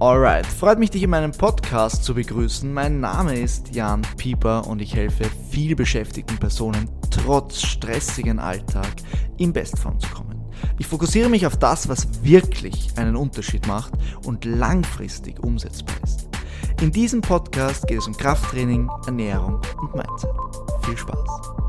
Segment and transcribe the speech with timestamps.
[0.00, 2.72] Alright, freut mich, dich in meinem Podcast zu begrüßen.
[2.72, 8.88] Mein Name ist Jan Pieper und ich helfe viel beschäftigten Personen trotz stressigen Alltag
[9.36, 10.42] in Bestform zu kommen.
[10.78, 13.92] Ich fokussiere mich auf das, was wirklich einen Unterschied macht
[14.24, 16.30] und langfristig umsetzbar ist.
[16.80, 20.30] In diesem Podcast geht es um Krafttraining, Ernährung und Mindset.
[20.82, 21.59] Viel Spaß!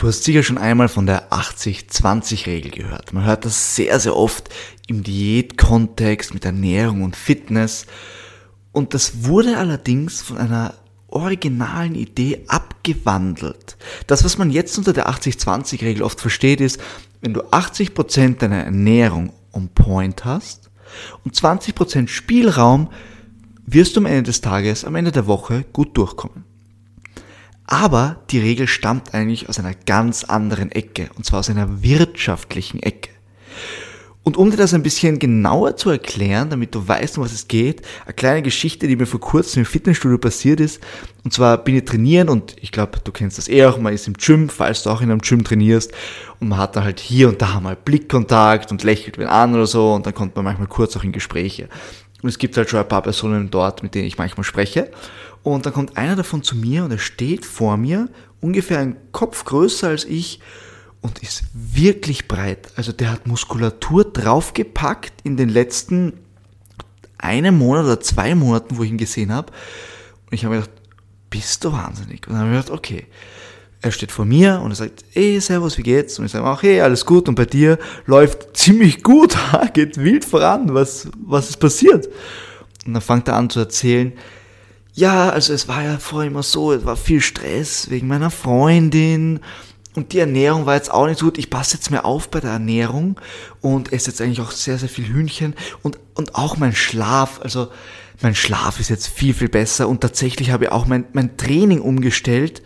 [0.00, 3.12] Du hast sicher schon einmal von der 80-20-Regel gehört.
[3.12, 4.48] Man hört das sehr, sehr oft
[4.86, 7.84] im Diätkontext mit Ernährung und Fitness.
[8.72, 10.72] Und das wurde allerdings von einer
[11.08, 13.76] originalen Idee abgewandelt.
[14.06, 16.80] Das, was man jetzt unter der 80-20-Regel oft versteht, ist,
[17.20, 20.70] wenn du 80% deiner Ernährung on point hast
[21.24, 22.88] und 20% Spielraum,
[23.66, 26.49] wirst du am Ende des Tages, am Ende der Woche gut durchkommen.
[27.66, 32.82] Aber die Regel stammt eigentlich aus einer ganz anderen Ecke, und zwar aus einer wirtschaftlichen
[32.82, 33.10] Ecke.
[34.22, 37.48] Und um dir das ein bisschen genauer zu erklären, damit du weißt, um was es
[37.48, 40.80] geht, eine kleine Geschichte, die mir vor kurzem im Fitnessstudio passiert ist.
[41.24, 44.06] Und zwar bin ich trainieren und ich glaube, du kennst das eh auch, man ist
[44.06, 45.92] im Gym, falls du auch in einem Gym trainierst
[46.38, 49.66] und man hat da halt hier und da mal Blickkontakt und lächelt wen an oder
[49.66, 51.68] so und dann kommt man manchmal kurz auch in Gespräche.
[52.22, 54.90] Und es gibt halt schon ein paar Personen dort, mit denen ich manchmal spreche.
[55.42, 58.08] Und dann kommt einer davon zu mir und er steht vor mir,
[58.40, 60.40] ungefähr ein Kopf größer als ich
[61.00, 62.72] und ist wirklich breit.
[62.76, 66.12] Also der hat Muskulatur draufgepackt in den letzten
[67.18, 69.52] einem Monat oder zwei Monaten, wo ich ihn gesehen habe.
[70.26, 70.76] Und ich habe mir gedacht,
[71.28, 72.26] bist du wahnsinnig?
[72.26, 73.06] Und dann habe ich gedacht, okay.
[73.82, 76.18] Er steht vor mir und er sagt, ey, servus, wie geht's?
[76.18, 77.30] Und ich sage auch, hey, alles gut.
[77.30, 79.38] Und bei dir läuft ziemlich gut,
[79.72, 80.74] geht wild voran.
[80.74, 82.06] Was, was ist passiert?
[82.86, 84.12] Und dann fängt er an zu erzählen,
[85.00, 89.40] ja, also es war ja vorher immer so, es war viel Stress wegen meiner Freundin
[89.94, 91.38] und die Ernährung war jetzt auch nicht so gut.
[91.38, 93.18] Ich passe jetzt mehr auf bei der Ernährung
[93.62, 97.68] und esse jetzt eigentlich auch sehr, sehr viel Hühnchen und, und auch mein Schlaf, also
[98.20, 101.80] mein Schlaf ist jetzt viel, viel besser und tatsächlich habe ich auch mein, mein Training
[101.80, 102.62] umgestellt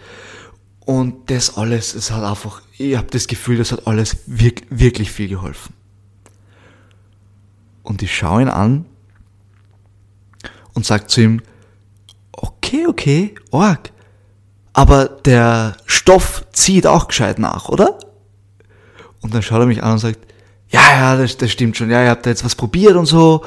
[0.81, 5.13] und das alles, es hat einfach, ich habe das Gefühl, das hat alles wirklich, wirklich
[5.13, 5.73] viel geholfen.
[7.85, 8.87] Und ich schaue ihn an
[10.73, 11.43] und sage zu ihm,
[12.75, 13.93] okay, okay, org.
[14.73, 17.99] Aber der Stoff zieht auch gescheit nach, oder?
[19.21, 20.19] Und dann schaut er mich an und sagt,
[20.69, 23.45] ja, ja, das, das stimmt schon, ja, ihr habt da jetzt was probiert und so.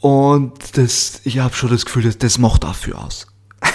[0.00, 3.26] Und das, ich habe schon das Gefühl, das, das macht dafür aus.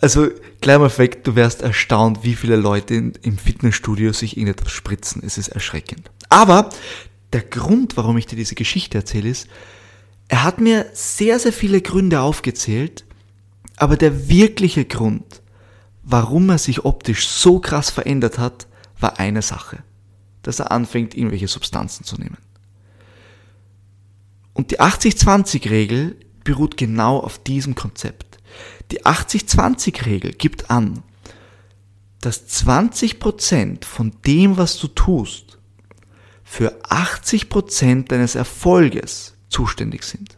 [0.00, 0.28] also,
[0.64, 5.22] mal weg, du wärst erstaunt, wie viele Leute in, im Fitnessstudio sich irgendetwas spritzen.
[5.24, 6.10] Es ist erschreckend.
[6.30, 6.70] Aber
[7.34, 9.48] der Grund, warum ich dir diese Geschichte erzähle, ist,
[10.28, 13.04] er hat mir sehr, sehr viele Gründe aufgezählt,
[13.76, 15.42] aber der wirkliche Grund,
[16.02, 18.66] warum er sich optisch so krass verändert hat,
[19.00, 19.82] war eine Sache,
[20.42, 22.38] dass er anfängt, irgendwelche Substanzen zu nehmen.
[24.52, 28.38] Und die 80-20-Regel beruht genau auf diesem Konzept.
[28.92, 31.02] Die 80-20-Regel gibt an,
[32.20, 35.58] dass 20% von dem, was du tust,
[36.44, 40.36] für 80% deines Erfolges zuständig sind.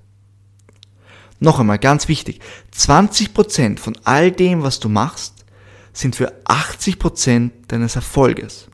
[1.41, 2.41] Noch einmal ganz wichtig,
[2.75, 5.45] 20% von all dem, was du machst,
[5.93, 8.69] sind für 80% deines Erfolges.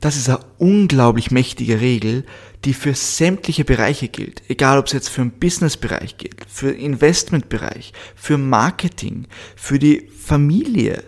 [0.00, 2.24] Das ist eine unglaublich mächtige Regel,
[2.64, 4.42] die für sämtliche Bereiche gilt.
[4.48, 9.26] Egal ob es jetzt für den Businessbereich gilt, für den Investmentbereich, für Marketing,
[9.56, 11.04] für die Familie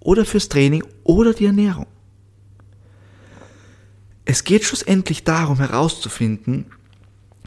[0.00, 1.86] oder fürs Training oder die Ernährung.
[4.30, 6.66] Es geht schlussendlich darum herauszufinden,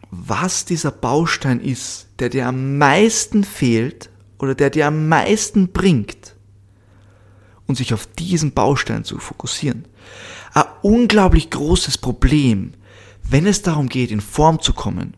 [0.09, 4.09] was dieser Baustein ist, der dir am meisten fehlt
[4.39, 6.35] oder der dir am meisten bringt
[7.67, 9.85] und sich auf diesen Baustein zu fokussieren.
[10.55, 12.73] Ein unglaublich großes Problem,
[13.21, 15.13] wenn es darum geht, in Form zu kommen,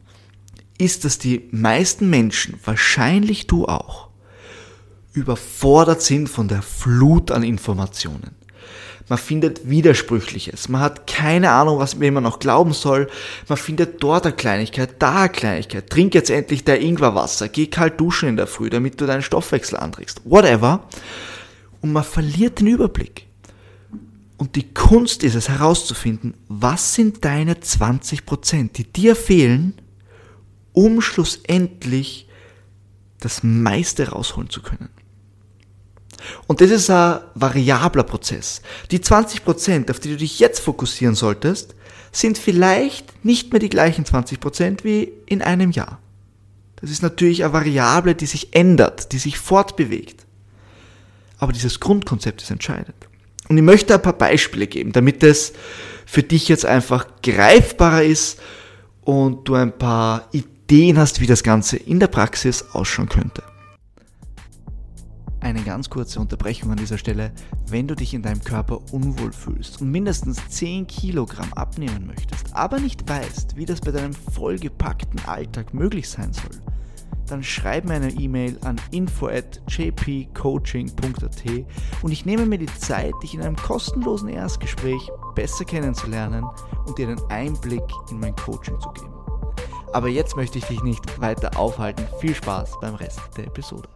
[0.78, 4.09] ist, dass die meisten Menschen, wahrscheinlich du auch,
[5.13, 8.43] überfordert sind von der Flut an Informationen
[9.09, 13.10] man findet Widersprüchliches, man hat keine Ahnung, was man noch glauben soll,
[13.48, 18.00] man findet dort eine Kleinigkeit, da eine Kleinigkeit, trink jetzt endlich der Ingwerwasser, geh kalt
[18.00, 20.88] duschen in der Früh, damit du deinen Stoffwechsel anträgst, whatever.
[21.81, 23.28] Und man verliert den Überblick.
[24.38, 29.75] Und die Kunst ist es herauszufinden, was sind deine 20%, die dir fehlen,
[30.74, 32.28] um schlussendlich
[33.19, 34.89] das meiste rausholen zu können.
[36.48, 38.62] Und das ist ein variabler Prozess.
[38.92, 41.75] Die 20%, auf die du dich jetzt fokussieren solltest,
[42.12, 46.00] sind vielleicht nicht mehr die gleichen 20% wie in einem Jahr.
[46.75, 50.25] Das ist natürlich eine Variable, die sich ändert, die sich fortbewegt.
[51.40, 52.95] Aber dieses Grundkonzept ist entscheidend.
[53.50, 55.54] Und ich möchte ein paar Beispiele geben, damit es
[56.06, 58.40] für dich jetzt einfach greifbarer ist
[59.01, 63.44] und du ein paar Ideen hast, wie das Ganze in der Praxis ausschauen könnte.
[65.54, 67.32] Eine ganz kurze Unterbrechung an dieser Stelle.
[67.68, 72.80] Wenn du dich in deinem Körper unwohl fühlst und mindestens 10 Kilogramm abnehmen möchtest, aber
[72.80, 76.60] nicht weißt, wie das bei deinem vollgepackten Alltag möglich sein soll,
[77.28, 81.44] dann schreib mir eine E-Mail an info at jpcoaching.at
[82.02, 86.46] und ich nehme mir die Zeit, dich in einem kostenlosen Erstgespräch besser kennenzulernen
[86.88, 89.14] und dir einen Einblick in mein Coaching zu geben.
[89.94, 92.08] Aber jetzt möchte ich dich nicht weiter aufhalten.
[92.20, 93.88] Viel Spaß beim Rest der Episode.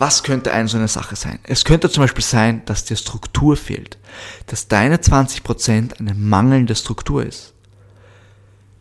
[0.00, 1.40] Was könnte eine so eine Sache sein?
[1.42, 3.98] Es könnte zum Beispiel sein, dass dir Struktur fehlt,
[4.46, 7.52] dass deine 20% eine mangelnde Struktur ist.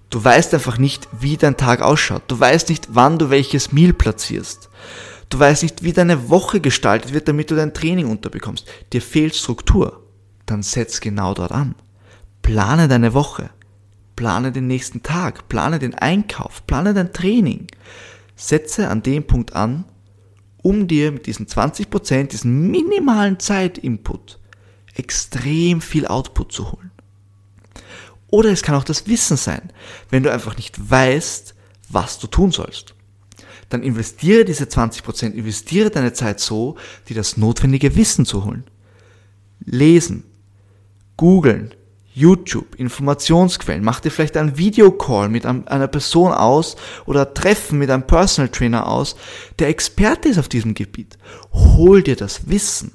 [0.10, 2.24] Du weißt einfach nicht, wie dein Tag ausschaut.
[2.30, 4.69] Du weißt nicht, wann du welches Meal platzierst.
[5.27, 8.66] Du weißt nicht, wie deine Woche gestaltet wird, damit du dein Training unterbekommst.
[8.94, 10.01] Dir fehlt Struktur.
[10.45, 11.75] Dann setz genau dort an.
[12.44, 13.50] Plane deine Woche.
[14.16, 15.50] Plane den nächsten Tag.
[15.50, 16.66] Plane den Einkauf.
[16.66, 17.68] Plane dein Training.
[18.38, 19.83] Setze an dem Punkt an,
[20.61, 24.39] um dir mit diesen 20%, diesen minimalen Zeitinput,
[24.95, 26.91] extrem viel Output zu holen.
[28.27, 29.71] Oder es kann auch das Wissen sein,
[30.09, 31.56] wenn du einfach nicht weißt,
[31.89, 32.94] was du tun sollst.
[33.69, 36.75] Dann investiere diese 20%, investiere deine Zeit so,
[37.07, 38.63] dir das notwendige Wissen zu holen.
[39.65, 40.23] Lesen,
[41.17, 41.73] googeln,
[42.13, 46.75] YouTube, Informationsquellen, mach dir vielleicht einen Videocall mit einer Person aus
[47.06, 49.15] oder Treffen mit einem Personal Trainer aus,
[49.59, 51.17] der Experte ist auf diesem Gebiet.
[51.53, 52.91] Hol dir das Wissen.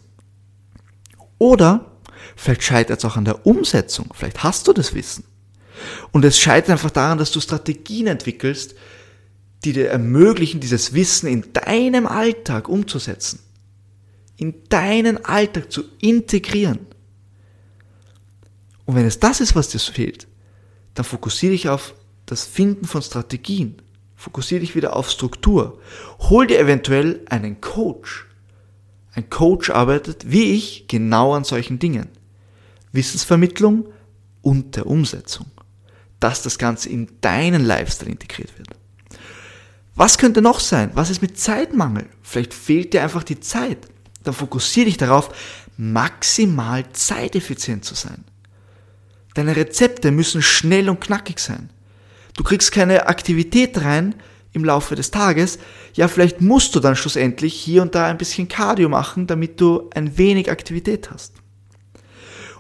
[1.38, 1.93] Oder
[2.37, 5.25] vielleicht scheitert es auch an der Umsetzung, vielleicht hast du das Wissen.
[6.12, 8.75] Und es scheitert einfach daran, dass du Strategien entwickelst,
[9.64, 13.40] die dir ermöglichen, dieses Wissen in deinem Alltag umzusetzen.
[14.37, 16.81] In deinen Alltag zu integrieren.
[18.87, 20.27] Und wenn es das ist, was dir fehlt,
[20.95, 21.95] dann fokussiere dich auf
[22.27, 23.77] das Finden von Strategien.
[24.17, 25.81] Fokussiere dich wieder auf Struktur.
[26.21, 28.27] Hol dir eventuell einen Coach.
[29.15, 32.09] Ein Coach arbeitet, wie ich, genau an solchen Dingen.
[32.93, 33.87] Wissensvermittlung
[34.43, 35.47] und der Umsetzung.
[36.21, 38.69] Dass das Ganze in deinen Lifestyle integriert wird.
[39.95, 40.91] Was könnte noch sein?
[40.95, 42.07] Was ist mit Zeitmangel?
[42.23, 43.79] Vielleicht fehlt dir einfach die Zeit.
[44.25, 45.31] Dann fokussiere dich darauf,
[45.77, 48.25] maximal zeiteffizient zu sein.
[49.35, 51.71] Deine Rezepte müssen schnell und knackig sein.
[52.37, 54.15] Du kriegst keine Aktivität rein
[54.53, 55.59] im Laufe des Tages.
[55.95, 59.91] Ja, vielleicht musst du dann schlussendlich hier und da ein bisschen Cardio machen, damit du
[59.95, 61.35] ein wenig Aktivität hast.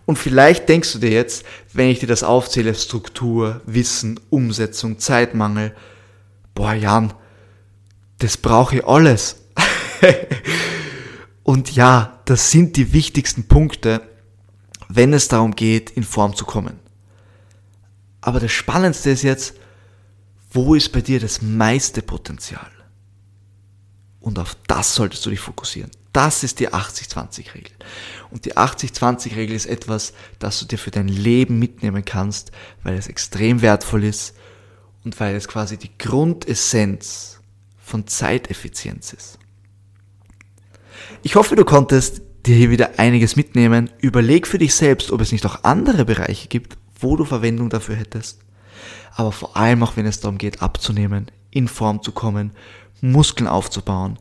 [0.04, 5.74] Und vielleicht denkst du dir jetzt, wenn ich dir das aufzähle, Struktur, Wissen, Umsetzung, Zeitmangel,
[6.54, 7.14] boah Jan,
[8.18, 9.36] das brauche ich alles.
[11.42, 14.02] und ja, das sind die wichtigsten Punkte,
[14.88, 16.78] wenn es darum geht, in Form zu kommen.
[18.20, 19.54] Aber das Spannendste ist jetzt,
[20.50, 22.70] wo ist bei dir das meiste Potenzial?
[24.20, 25.90] Und auf das solltest du dich fokussieren.
[26.14, 27.72] Das ist die 80-20-Regel.
[28.30, 32.52] Und die 80-20-Regel ist etwas, das du dir für dein Leben mitnehmen kannst,
[32.82, 34.34] weil es extrem wertvoll ist
[35.04, 37.40] und weil es quasi die Grundessenz
[37.78, 39.38] von Zeiteffizienz ist.
[41.22, 43.90] Ich hoffe, du konntest dir hier wieder einiges mitnehmen.
[43.98, 47.96] Überleg für dich selbst, ob es nicht auch andere Bereiche gibt, wo du Verwendung dafür
[47.96, 48.40] hättest.
[49.14, 52.52] Aber vor allem auch, wenn es darum geht, abzunehmen, in Form zu kommen,
[53.00, 54.18] Muskeln aufzubauen,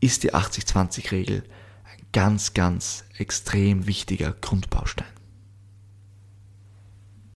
[0.00, 1.42] ist die 80-20-Regel
[1.84, 5.15] ein ganz, ganz extrem wichtiger Grundbaustein.